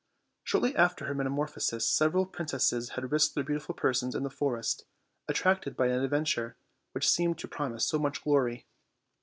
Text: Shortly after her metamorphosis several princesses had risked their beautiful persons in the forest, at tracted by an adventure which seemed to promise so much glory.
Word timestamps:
Shortly 0.43 0.75
after 0.75 1.05
her 1.05 1.13
metamorphosis 1.13 1.87
several 1.87 2.25
princesses 2.25 2.89
had 2.97 3.11
risked 3.11 3.35
their 3.35 3.43
beautiful 3.43 3.75
persons 3.75 4.15
in 4.15 4.23
the 4.23 4.31
forest, 4.31 4.85
at 5.29 5.35
tracted 5.35 5.77
by 5.77 5.89
an 5.89 6.01
adventure 6.03 6.57
which 6.93 7.07
seemed 7.07 7.37
to 7.37 7.47
promise 7.47 7.85
so 7.85 7.99
much 7.99 8.23
glory. 8.23 8.65